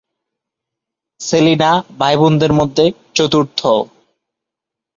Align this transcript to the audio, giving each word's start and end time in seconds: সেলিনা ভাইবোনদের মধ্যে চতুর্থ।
সেলিনা 1.19 1.71
ভাইবোনদের 1.99 2.51
মধ্যে 2.53 2.85
চতুর্থ। 3.15 3.59